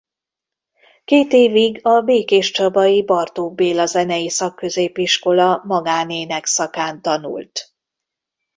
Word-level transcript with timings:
Két 1.05 1.33
évig 1.33 1.85
a 1.85 2.01
Békéscsabai 2.01 3.03
Bartók 3.05 3.55
Béla 3.55 3.85
Zenei 3.85 4.29
Szakközépiskola 4.29 5.63
magánének 5.65 6.45
szakán 6.45 7.01
tanult. 7.01 7.73